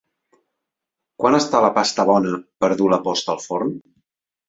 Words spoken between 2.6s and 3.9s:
per a dur la post al forn?